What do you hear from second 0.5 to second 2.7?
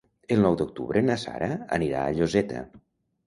d'octubre na Sara anirà a Lloseta.